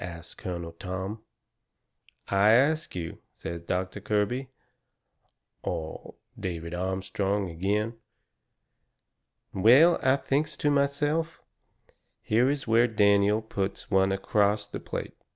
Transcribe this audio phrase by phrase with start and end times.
[0.03, 1.21] asts Colonel Tom.
[2.27, 4.49] "I ask you," says Doctor Kirby
[5.61, 7.93] or David Armstrong agin.
[9.53, 11.39] Well, I thinks to myself,
[12.23, 15.13] here is where Daniel puts one acrost the plate.